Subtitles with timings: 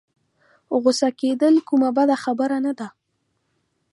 [0.81, 2.87] غوسه کېدل کومه بده خبره نه ده.